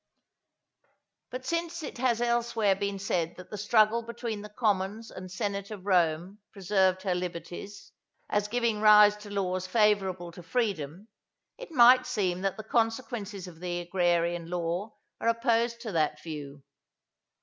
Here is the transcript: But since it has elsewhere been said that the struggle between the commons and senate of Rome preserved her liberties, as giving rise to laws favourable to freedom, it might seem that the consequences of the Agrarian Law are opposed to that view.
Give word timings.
But 1.29 1.45
since 1.45 1.83
it 1.83 1.99
has 1.99 2.21
elsewhere 2.21 2.75
been 2.75 2.97
said 2.97 3.35
that 3.37 3.51
the 3.51 3.57
struggle 3.59 4.01
between 4.01 4.41
the 4.41 4.49
commons 4.49 5.11
and 5.11 5.29
senate 5.29 5.69
of 5.69 5.85
Rome 5.85 6.39
preserved 6.51 7.03
her 7.03 7.13
liberties, 7.13 7.91
as 8.27 8.47
giving 8.47 8.81
rise 8.81 9.15
to 9.17 9.29
laws 9.29 9.67
favourable 9.67 10.31
to 10.31 10.41
freedom, 10.41 11.07
it 11.55 11.69
might 11.71 12.07
seem 12.07 12.41
that 12.41 12.57
the 12.57 12.63
consequences 12.63 13.45
of 13.47 13.59
the 13.59 13.81
Agrarian 13.81 14.49
Law 14.49 14.95
are 15.19 15.27
opposed 15.27 15.79
to 15.81 15.91
that 15.91 16.19
view. 16.23 16.63